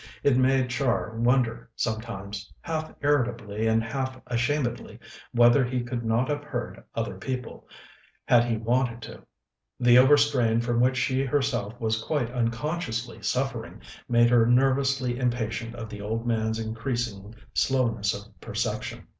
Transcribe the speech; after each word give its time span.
It 0.23 0.35
made 0.35 0.71
Char 0.71 1.11
wonder 1.13 1.69
sometimes, 1.75 2.51
half 2.61 2.91
irritably 3.01 3.67
and 3.67 3.83
half 3.83 4.19
ashamedly, 4.25 4.97
whether 5.31 5.63
he 5.63 5.83
could 5.83 6.03
not 6.03 6.27
have 6.27 6.43
heard 6.43 6.83
other 6.95 7.19
people, 7.19 7.67
had 8.25 8.45
he 8.45 8.57
wanted 8.57 9.03
to. 9.03 9.21
The 9.79 9.99
overstrain 9.99 10.59
from 10.61 10.79
which 10.79 10.97
she 10.97 11.23
herself 11.23 11.79
was 11.79 12.03
quite 12.03 12.31
unconsciously 12.31 13.21
suffering 13.21 13.79
made 14.09 14.31
her 14.31 14.47
nervously 14.47 15.19
impatient 15.19 15.75
of 15.75 15.87
the 15.87 16.01
old 16.01 16.25
man's 16.25 16.57
increasing 16.57 17.35
slowness 17.53 18.15
of 18.15 18.41
perception. 18.41 19.07